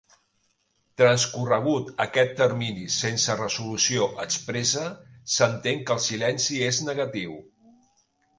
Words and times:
Transcorregut 1.01 1.91
aquest 2.05 2.33
termini 2.39 2.85
sense 2.95 3.35
resolució 3.43 4.07
expressa, 4.25 4.87
s'entén 5.35 5.85
que 5.91 5.97
el 5.99 6.03
silenci 6.09 6.59
és 6.71 6.83
negatiu. 6.91 7.39